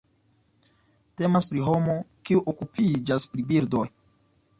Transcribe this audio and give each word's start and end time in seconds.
Temas 1.21 1.47
pri 1.51 1.61
homo 1.67 1.97
kiu 2.29 2.41
okupiĝas 2.53 3.27
pri 3.35 3.45
birdoj. 3.53 3.85